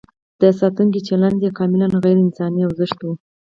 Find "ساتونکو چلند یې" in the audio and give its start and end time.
0.59-1.49